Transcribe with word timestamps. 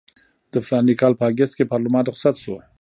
د 0.51 0.53
فلاني 0.65 0.93
کال 1.01 1.13
په 1.19 1.23
اګست 1.31 1.53
کې 1.57 1.69
پارلمان 1.71 2.03
رخصت 2.05 2.35
شو. 2.43 2.55